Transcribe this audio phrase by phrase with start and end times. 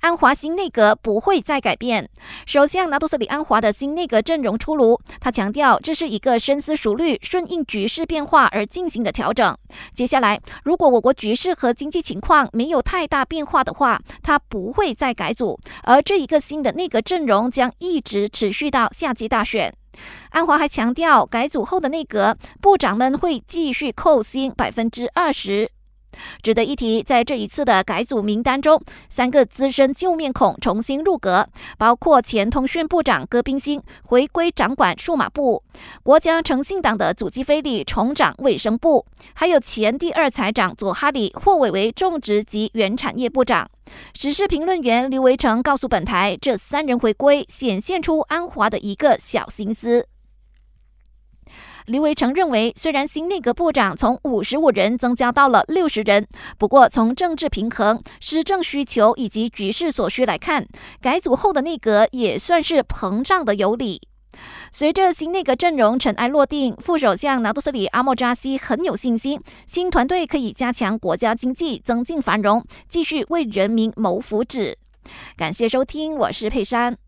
[0.00, 2.08] 安华新内阁不会再改变。
[2.46, 9.56] 首相拿督斯里安华的新内阁阵容出炉，他强调这是一个深思熟虑、顺应局势变化而进行的调整。
[9.92, 19.74] 接下来，如果我国局势和经济情况没有太大变化的话，他不会再改组，而这一个新的内阁阵容将一直持续到夏季大选。
[20.30, 25.72] 安华还强调，改组后的内阁部长们会继续扣薪百分之二十。
[26.42, 35.62] 值得一提，在这一次的改组名单中，三个资深旧面孔重新入阁，包括前通讯部长戈宾星回归掌管数码部，
[36.02, 43.68] 国家诚信党的祖基菲里重掌卫生部，还有前第二财长佐哈里获委为种植及原产业部长。
[44.14, 50.06] 时事评论员刘维成告诉本台，这三人回归显现出安华的一个小心思。
[51.88, 56.26] 李维成认为，虽然新内阁部长从五十五人增加到了六十人，
[56.58, 60.66] 不过从政治平衡、施政需求以及局势所需来看，
[61.00, 64.02] 改组后的内阁也算是膨胀的有理。
[64.70, 74.74] 随着新内阁阵容尘埃落定，副首相拿督斯里阿莫扎西很有信心，新团队可以加强国家经济，增进繁荣，继续为人民谋福祉。
[75.38, 77.07] 感谢收听，我是佩珊。